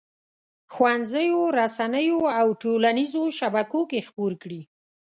ښوونځیو، 0.73 1.41
رسنیو 1.59 2.19
او 2.39 2.47
ټولنیزو 2.61 3.23
شبکو 3.39 3.81
کې 3.89 4.05
خپور 4.07 4.31
کړي. 4.43 4.61